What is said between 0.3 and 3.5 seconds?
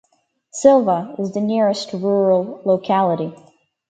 Sylva is the nearest rural locality.